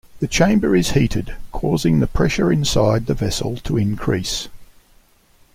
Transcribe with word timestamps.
The 0.19 0.25
chamber 0.27 0.75
is 0.75 0.93
heated, 0.93 1.35
causing 1.51 1.99
the 1.99 2.07
pressure 2.07 2.51
inside 2.51 3.05
the 3.05 3.13
vessel 3.13 3.57
to 3.57 3.77
increase. 3.77 4.47